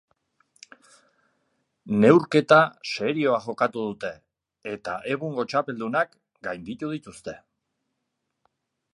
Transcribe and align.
Neurketa 2.05 2.57
serioa 2.93 3.35
jokatu 3.43 3.83
dute, 3.89 4.09
eta 4.71 4.95
egungo 5.17 5.45
txapeldunak 5.51 6.15
gainditu 6.49 6.89
dituzte. 6.95 7.37